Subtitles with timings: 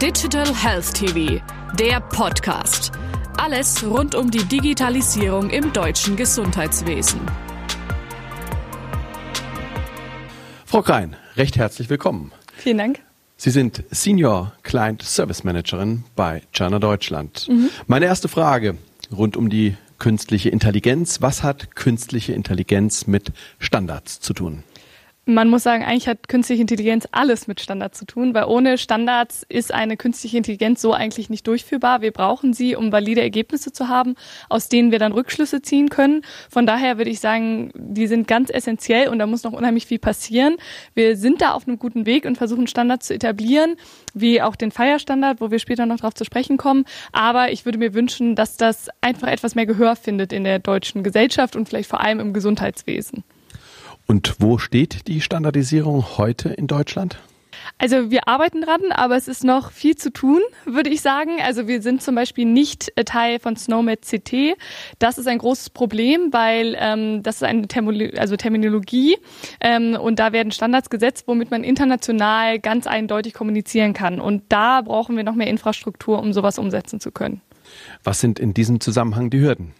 [0.00, 1.42] Digital Health TV,
[1.76, 2.92] der Podcast.
[3.36, 7.20] Alles rund um die Digitalisierung im deutschen Gesundheitswesen.
[10.64, 12.30] Frau Krein, recht herzlich willkommen.
[12.54, 13.00] Vielen Dank.
[13.36, 17.48] Sie sind Senior Client Service Managerin bei Cerner Deutschland.
[17.48, 17.68] Mhm.
[17.88, 18.78] Meine erste Frage
[19.10, 21.22] rund um die künstliche Intelligenz.
[21.22, 24.62] Was hat künstliche Intelligenz mit Standards zu tun?
[25.28, 29.44] Man muss sagen, eigentlich hat künstliche Intelligenz alles mit Standards zu tun, weil ohne Standards
[29.46, 32.00] ist eine künstliche Intelligenz so eigentlich nicht durchführbar.
[32.00, 34.14] Wir brauchen sie, um valide Ergebnisse zu haben,
[34.48, 36.22] aus denen wir dann Rückschlüsse ziehen können.
[36.48, 39.98] Von daher würde ich sagen, die sind ganz essentiell und da muss noch unheimlich viel
[39.98, 40.56] passieren.
[40.94, 43.76] Wir sind da auf einem guten Weg und versuchen Standards zu etablieren,
[44.14, 46.86] wie auch den Feierstandard, wo wir später noch darauf zu sprechen kommen.
[47.12, 51.02] Aber ich würde mir wünschen, dass das einfach etwas mehr Gehör findet in der deutschen
[51.02, 53.24] Gesellschaft und vielleicht vor allem im Gesundheitswesen.
[54.10, 57.18] Und wo steht die Standardisierung heute in Deutschland?
[57.76, 61.32] Also wir arbeiten dran, aber es ist noch viel zu tun, würde ich sagen.
[61.44, 64.56] Also wir sind zum Beispiel nicht Teil von SNOMED CT.
[64.98, 69.18] Das ist ein großes Problem, weil ähm, das ist eine Termolo also Terminologie
[69.60, 74.20] ähm, und da werden Standards gesetzt, womit man international ganz eindeutig kommunizieren kann.
[74.20, 77.42] Und da brauchen wir noch mehr Infrastruktur, um sowas umsetzen zu können.
[78.02, 79.74] Was sind in diesem Zusammenhang die Hürden?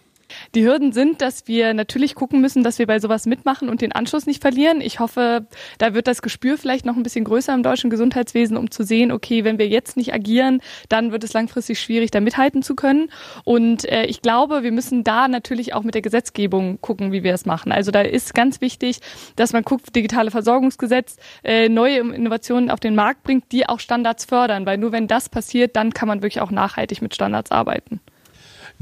[0.55, 3.91] Die Hürden sind, dass wir natürlich gucken müssen, dass wir bei sowas mitmachen und den
[3.91, 4.81] Anschluss nicht verlieren.
[4.81, 8.71] Ich hoffe, da wird das Gespür vielleicht noch ein bisschen größer im deutschen Gesundheitswesen, um
[8.71, 12.63] zu sehen, okay, wenn wir jetzt nicht agieren, dann wird es langfristig schwierig, da mithalten
[12.63, 13.09] zu können.
[13.43, 17.33] Und äh, ich glaube, wir müssen da natürlich auch mit der Gesetzgebung gucken, wie wir
[17.33, 17.71] es machen.
[17.71, 18.99] Also da ist ganz wichtig,
[19.35, 24.25] dass man guckt, digitale Versorgungsgesetz, äh, neue Innovationen auf den Markt bringt, die auch Standards
[24.25, 27.99] fördern, weil nur wenn das passiert, dann kann man wirklich auch nachhaltig mit Standards arbeiten.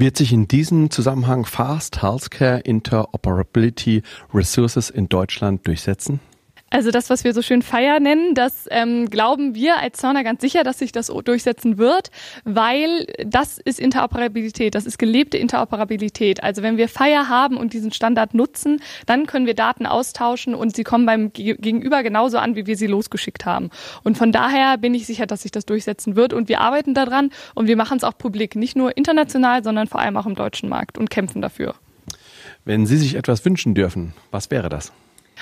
[0.00, 6.20] Wird sich in diesem Zusammenhang Fast Healthcare Interoperability Resources in Deutschland durchsetzen?
[6.70, 10.42] Also das, was wir so schön Feier nennen, das ähm, glauben wir als Zauner ganz
[10.42, 12.10] sicher, dass sich das durchsetzen wird,
[12.44, 16.42] weil das ist Interoperabilität, das ist gelebte Interoperabilität.
[16.42, 20.76] Also wenn wir Feier haben und diesen Standard nutzen, dann können wir Daten austauschen und
[20.76, 23.70] sie kommen beim Gegenüber genauso an, wie wir sie losgeschickt haben.
[24.04, 27.30] Und von daher bin ich sicher, dass sich das durchsetzen wird und wir arbeiten daran
[27.54, 30.68] und wir machen es auch publik, nicht nur international, sondern vor allem auch im deutschen
[30.68, 31.74] Markt und kämpfen dafür.
[32.64, 34.92] Wenn Sie sich etwas wünschen dürfen, was wäre das?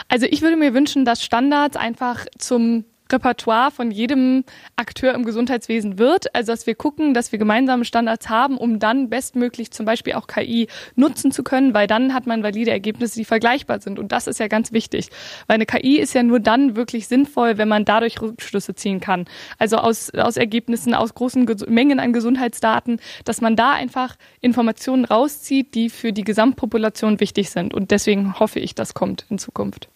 [0.09, 4.45] Also ich würde mir wünschen, dass Standards einfach zum Repertoire von jedem
[4.77, 6.35] Akteur im Gesundheitswesen wird.
[6.35, 10.27] Also dass wir gucken, dass wir gemeinsame Standards haben, um dann bestmöglich zum Beispiel auch
[10.27, 13.99] KI nutzen zu können, weil dann hat man valide Ergebnisse, die vergleichbar sind.
[13.99, 15.11] Und das ist ja ganz wichtig,
[15.47, 19.27] weil eine KI ist ja nur dann wirklich sinnvoll, wenn man dadurch Rückschlüsse ziehen kann.
[19.59, 25.75] Also aus, aus Ergebnissen, aus großen Mengen an Gesundheitsdaten, dass man da einfach Informationen rauszieht,
[25.75, 27.75] die für die Gesamtpopulation wichtig sind.
[27.75, 29.89] Und deswegen hoffe ich, das kommt in Zukunft.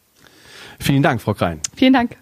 [0.79, 1.61] Vielen Dank, Frau Krein.
[1.77, 2.17] Vielen Dank.